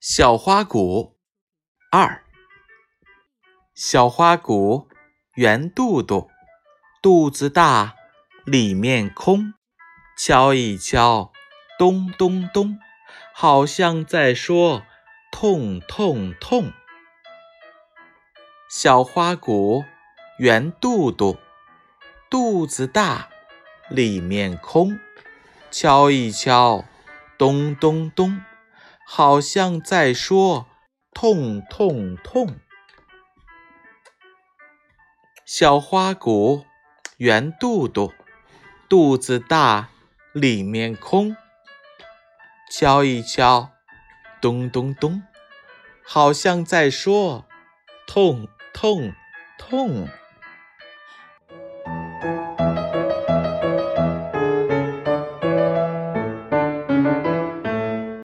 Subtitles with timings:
[0.00, 1.18] 小花鼓
[1.90, 2.22] 二，
[3.74, 4.88] 小花鼓
[5.34, 6.30] 圆肚肚，
[7.02, 7.96] 肚子大，
[8.46, 9.52] 里面空，
[10.16, 11.30] 敲一敲，
[11.78, 12.78] 咚咚咚，
[13.34, 14.86] 好像在说
[15.30, 16.72] 痛痛痛。
[18.70, 19.84] 小花鼓
[20.38, 21.36] 圆肚肚，
[22.30, 23.28] 肚子大，
[23.90, 24.98] 里面空，
[25.70, 26.86] 敲一敲，
[27.36, 28.42] 咚咚咚。
[29.12, 30.68] 好像在说
[31.12, 32.60] 痛痛痛。
[35.44, 36.64] 小花鼓
[37.16, 38.12] 圆肚肚，
[38.88, 39.88] 肚子大，
[40.32, 41.36] 里面空。
[42.70, 43.72] 敲一敲，
[44.40, 45.24] 咚咚咚，
[46.04, 47.48] 好像在说
[48.06, 49.12] 痛痛
[49.58, 50.06] 痛。